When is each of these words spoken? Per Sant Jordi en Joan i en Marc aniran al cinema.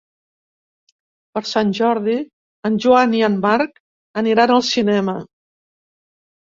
Per 1.35 1.43
Sant 1.49 1.75
Jordi 1.81 2.17
en 2.71 2.81
Joan 2.87 3.15
i 3.19 3.23
en 3.31 3.39
Marc 3.47 3.81
aniran 4.25 4.57
al 4.59 4.69
cinema. 4.75 5.21